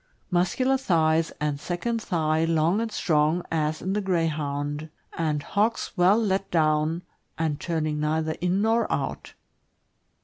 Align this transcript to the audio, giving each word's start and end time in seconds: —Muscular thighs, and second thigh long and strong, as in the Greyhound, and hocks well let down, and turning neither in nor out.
—Muscular 0.31 0.77
thighs, 0.77 1.31
and 1.39 1.59
second 1.59 2.01
thigh 2.01 2.43
long 2.43 2.81
and 2.81 2.91
strong, 2.91 3.43
as 3.51 3.83
in 3.83 3.93
the 3.93 4.01
Greyhound, 4.01 4.89
and 5.15 5.43
hocks 5.43 5.95
well 5.95 6.17
let 6.17 6.49
down, 6.49 7.03
and 7.37 7.59
turning 7.59 7.99
neither 7.99 8.31
in 8.41 8.63
nor 8.63 8.91
out. 8.91 9.35